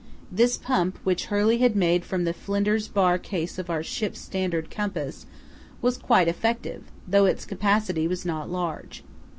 This 0.31 0.57
pump, 0.57 0.97
which 1.03 1.25
Hurley 1.25 1.59
had 1.59 1.75
made 1.75 2.03
from 2.05 2.23
the 2.23 2.33
Flinder's 2.33 2.87
bar 2.87 3.19
case 3.19 3.59
of 3.59 3.69
our 3.69 3.83
ship's 3.83 4.19
standard 4.19 4.71
compass, 4.71 5.27
was 5.79 5.99
quite 5.99 6.27
effective, 6.27 6.85
though 7.07 7.25
its 7.27 7.45
capacity 7.45 8.07
was 8.07 8.25
not 8.25 8.49
large. 8.49 9.03